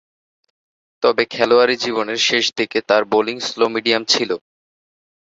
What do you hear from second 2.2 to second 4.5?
শেষদিকে তার bowling slow-medium ছিল।